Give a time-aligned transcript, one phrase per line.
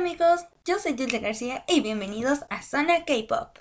[0.00, 3.58] amigos, yo soy Dulce García y bienvenidos a Zona K-Pop.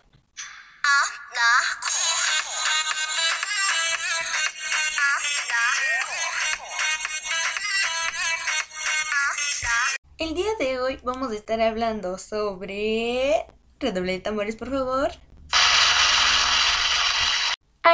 [10.18, 13.46] El día de hoy vamos a estar hablando sobre...
[13.78, 15.12] Redoble de tambores, por favor.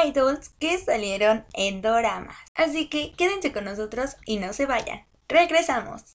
[0.06, 2.38] Idols que salieron en doramas.
[2.54, 5.08] Así que quédense con nosotros y no se vayan.
[5.28, 6.15] Regresamos.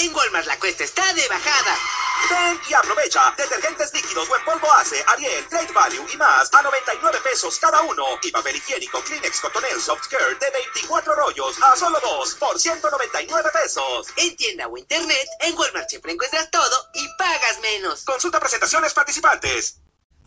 [0.00, 1.76] En Walmart la cuesta está de bajada.
[2.30, 3.34] Ven y aprovecha.
[3.36, 7.82] Detergentes líquidos o en polvo hace, Ariel, Great Value y más a 99 pesos cada
[7.82, 8.04] uno.
[8.22, 13.50] Y papel higiénico Kleenex Cotonel Soft Skirt de 24 rollos a solo 2 por 199
[13.52, 14.06] pesos.
[14.16, 18.02] En tienda o internet, en Walmart siempre encuentras todo y pagas menos.
[18.04, 19.79] Consulta presentaciones participantes.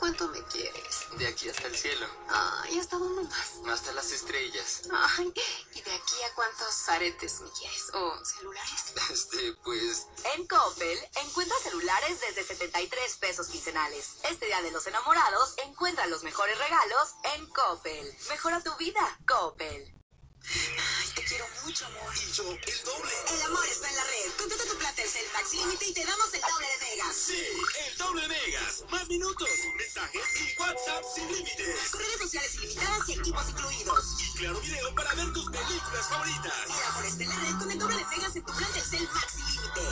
[0.04, 1.08] ¿Cuánto me quieres?
[1.18, 3.74] De aquí hasta el cielo, Ay, ¿hasta dónde más?
[3.74, 4.82] hasta las estrellas.
[4.92, 5.34] Ay,
[5.76, 7.90] ¿y de aquí a cuántos aretes me quieres?
[7.94, 8.94] ¿O celulares?
[9.14, 14.16] Este, pues, En Coppel, encuentra celulares desde 73 pesos quincenales.
[14.30, 18.14] Este Día de los Enamorados, encuentra los mejores regalos en Coppel.
[18.28, 20.03] Mejora tu vida, Coppel.
[20.44, 22.12] Ay, te quiero mucho, amor.
[22.16, 23.14] Y yo, el doble.
[23.32, 24.28] El amor está en la red.
[24.38, 27.16] Contrata tu plan Telcel Max Límite y te damos el doble de megas.
[27.16, 27.48] Sí,
[27.88, 28.84] el doble megas.
[28.92, 31.90] Más minutos, mensajes y WhatsApp sin límites.
[31.92, 34.04] Con redes sociales ilimitadas y equipos incluidos.
[34.20, 36.60] Y claro video para ver tus películas favoritas.
[36.68, 39.08] El amor está en la red con el doble de megas en tu plan Telcel
[39.14, 39.86] Max Límite.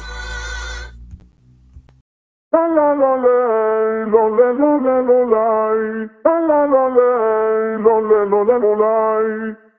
[2.52, 6.12] La la la lay, lo le lo le lo lay.
[6.28, 9.71] La la la lay, lo le lo le lo lay.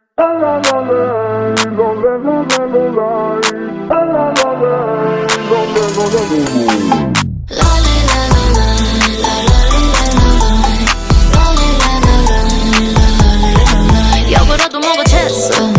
[14.30, 15.71] 역으로도 먹어챘어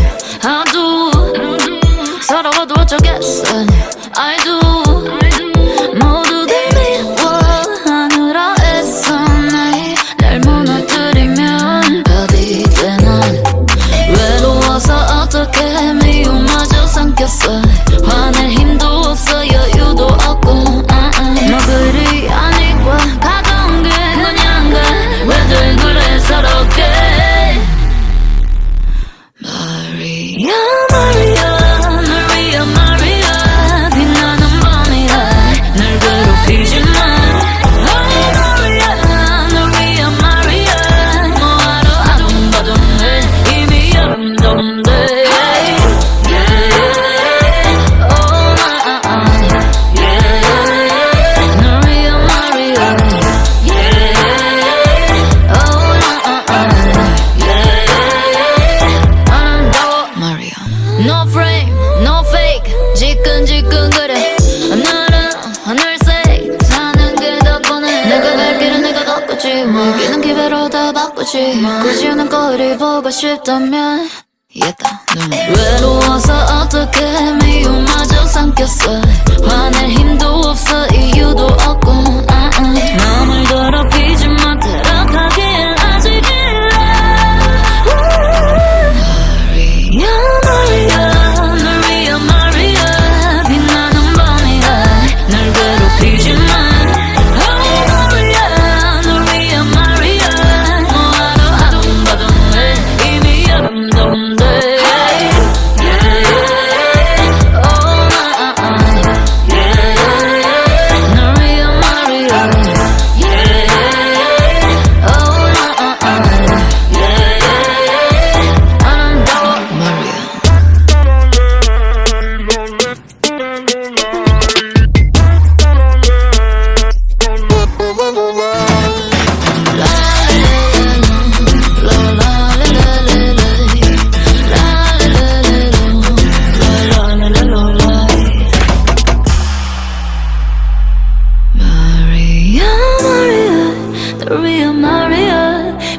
[71.33, 71.81] 다 바꾸지.
[71.81, 74.07] 굳이 하는 거리 보고 싶다면.
[74.55, 75.31] 얘다, 눈.
[75.31, 77.01] 외로워서 어떻게
[77.43, 79.01] 미움마저 삼켰어.
[79.43, 81.91] 화낼 힘도 없어, 이유도 없고.
[82.29, 82.61] 아, 아.
[82.97, 83.43] 마음을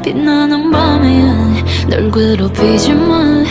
[0.05, 3.43] 빛나는 밤이야 널 괴롭히지 마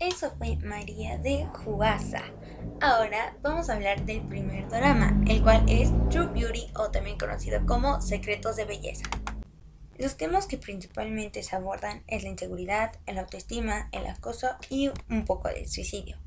[0.00, 2.22] eso fue María de Juasa.
[2.80, 7.64] Ahora vamos a hablar del primer drama, el cual es True Beauty o también conocido
[7.66, 9.04] como Secretos de Belleza.
[9.98, 15.24] Los temas que principalmente se abordan es la inseguridad, el autoestima, el acoso y un
[15.24, 16.18] poco de suicidio.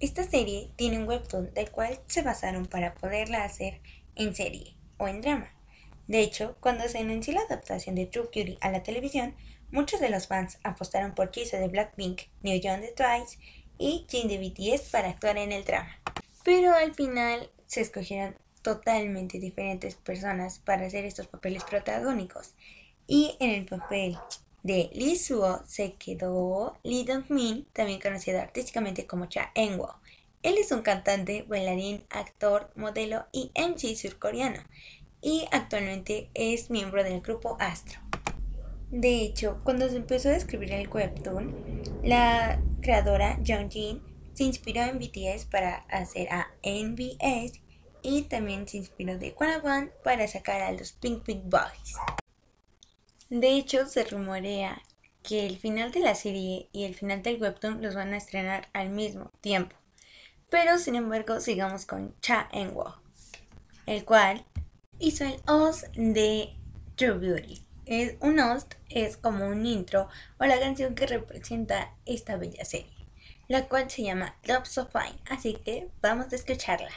[0.00, 3.80] Esta serie tiene un webtoon del cual se basaron para poderla hacer
[4.14, 5.52] en serie o en drama.
[6.06, 9.34] De hecho, cuando se anunció la adaptación de True Beauty a la televisión,
[9.70, 13.38] muchos de los fans apostaron por Jisoo de Blackpink, New Young de Twice
[13.78, 15.90] y Jin de BTS para actuar en el drama.
[16.44, 22.54] Pero al final se escogieron totalmente diferentes personas para hacer estos papeles protagónicos.
[23.06, 24.18] Y en el papel
[24.62, 29.94] de Lee Suo se quedó Lee Dong-min, también conocido artísticamente como Cha Eun-woo.
[30.42, 34.62] Él es un cantante, bailarín, actor, modelo y MC surcoreano
[35.20, 38.05] y actualmente es miembro del grupo Astro.
[38.90, 44.02] De hecho, cuando se empezó a escribir el webtoon, la creadora Jung Jin
[44.34, 47.60] se inspiró en BTS para hacer a NBS
[48.02, 51.96] y también se inspiró de One para sacar a los Pink Pink Boys.
[53.28, 54.80] De hecho, se rumorea
[55.24, 58.68] que el final de la serie y el final del webtoon los van a estrenar
[58.72, 59.74] al mismo tiempo.
[60.48, 62.94] Pero sin embargo, sigamos con Cha Eun-woo,
[63.86, 64.44] el cual
[65.00, 66.54] hizo el host de
[66.94, 67.65] True Beauty.
[67.86, 73.06] Es un host es como un intro o la canción que representa esta bella serie,
[73.46, 76.90] la cual se llama Love So Fine, así que vamos a escucharla.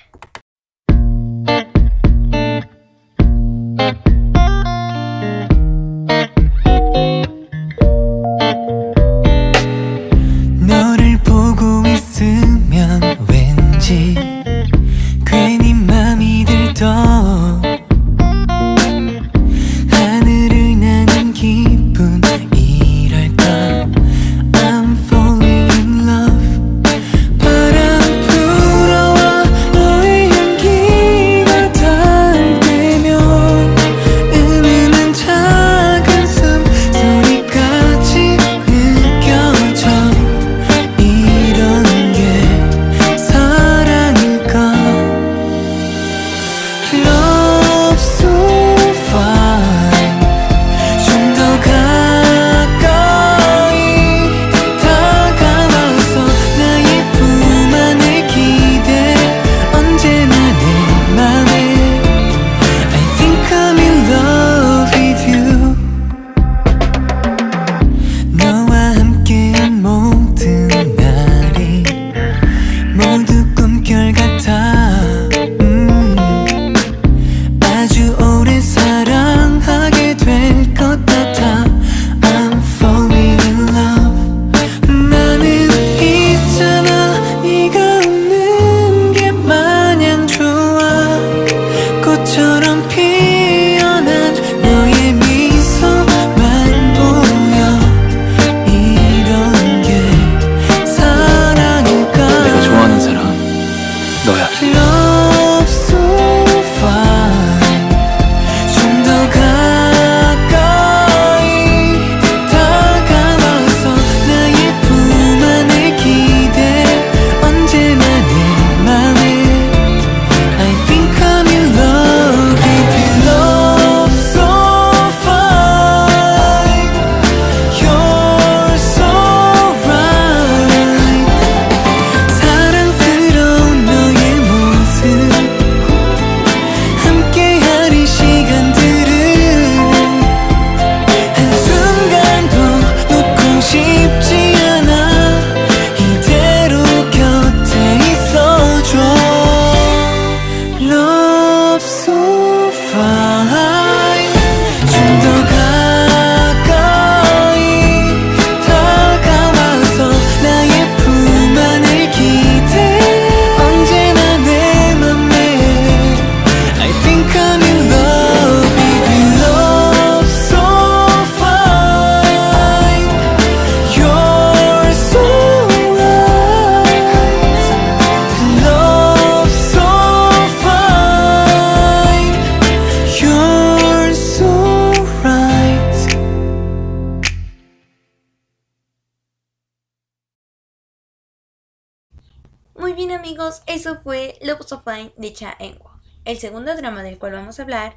[193.00, 195.89] Bien amigos, eso fue Love So Fine de Cha Eun-woo.
[196.25, 197.96] El segundo drama del cual vamos a hablar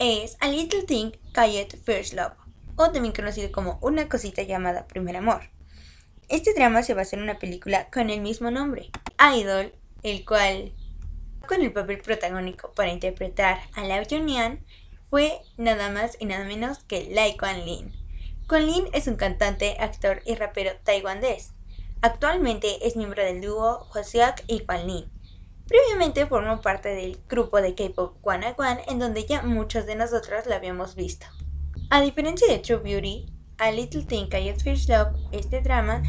[0.00, 2.32] es A Little Thing Called First Love,
[2.74, 5.42] o también conocido como Una cosita llamada Primer Amor.
[6.28, 8.90] Este drama se basó en una película con el mismo nombre,
[9.36, 10.72] Idol, el cual
[11.46, 14.66] con el papel protagónico para interpretar a Lao Junian
[15.10, 17.92] fue nada más y nada menos que Lai Kuan Lin.
[18.48, 21.52] Kuan Lin es un cantante, actor y rapero taiwanés.
[22.02, 25.10] Actualmente es miembro del dúo Hwaseok y Kuan Lin.
[25.66, 28.54] Previamente formó parte del grupo de K-pop One
[28.88, 31.26] en donde ya muchos de nosotros lo habíamos visto.
[31.90, 33.26] A diferencia de True Beauty,
[33.58, 36.02] A Little Thing Called First Love, este drama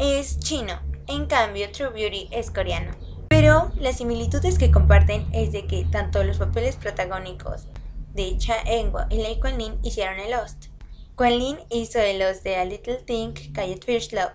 [0.00, 2.96] es chino, en cambio True Beauty es coreano.
[3.28, 7.68] Pero las similitudes que comparten es de que tanto los papeles protagónicos
[8.14, 10.66] de Cha Eun-woo y Lei Kuan Lin hicieron el Lost.
[11.14, 14.32] Kuan Lin hizo el Lost de A Little Thing Called First Love,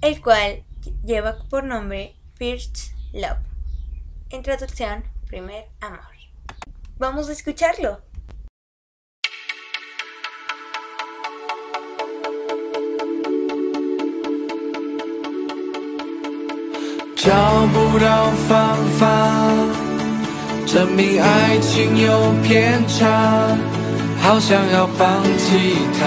[0.00, 0.64] el cual
[1.04, 3.38] lleva por nombre First Love.
[4.30, 6.00] En traducción, primer amor.
[6.98, 8.00] Vamos a escucharlo.
[17.24, 17.30] 找
[17.68, 19.06] 不到方法
[20.66, 23.56] 证明爱情有偏差，
[24.20, 26.02] 好想要放弃它，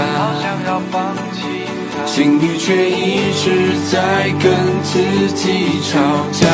[2.06, 4.52] 心里却一直在跟
[4.82, 4.98] 自
[5.34, 5.98] 己吵
[6.32, 6.46] 架，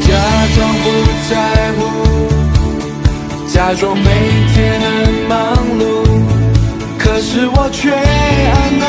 [0.00, 0.08] 假
[0.54, 0.86] 装不
[1.30, 1.32] 在
[1.78, 1.80] 乎，
[3.46, 4.04] 假装每
[4.54, 4.88] 天很
[5.28, 5.36] 忙
[5.78, 5.82] 碌，
[6.98, 8.84] 可是我却按耐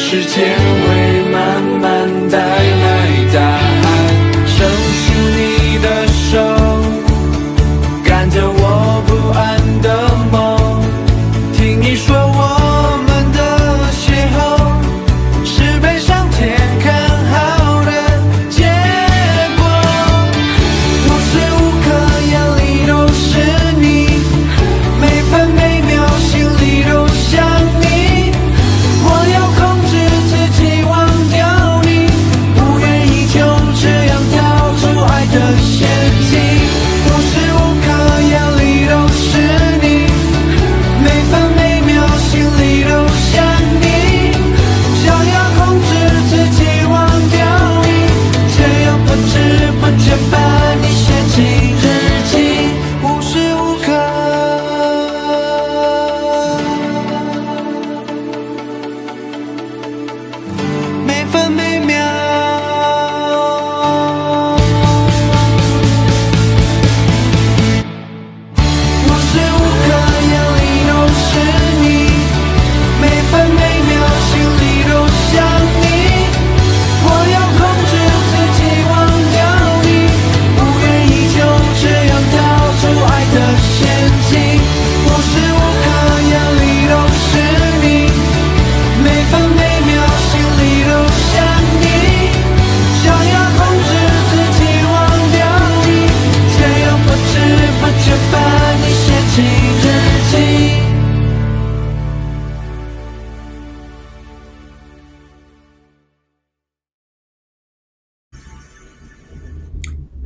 [0.00, 0.56] 时间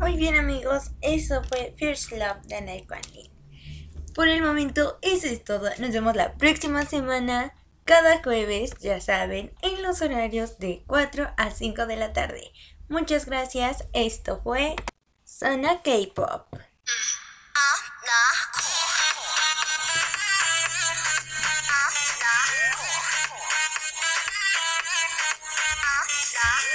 [0.05, 2.87] Muy bien amigos, eso fue First Love de Night.
[4.13, 9.51] Por el momento eso es todo, nos vemos la próxima semana, cada jueves, ya saben,
[9.63, 12.51] en los horarios de 4 a 5 de la tarde.
[12.87, 14.75] Muchas gracias, esto fue
[15.23, 16.53] Zona K-Pop.
[16.53, 16.59] 아,
[18.05, 18.74] 나